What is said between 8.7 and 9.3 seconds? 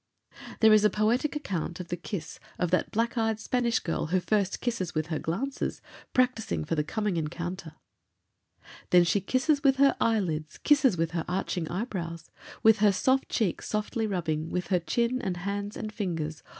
Then she